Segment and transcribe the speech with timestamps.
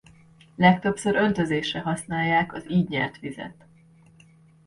[0.55, 3.65] Legtöbbször öntözésre használják az így nyert vizet.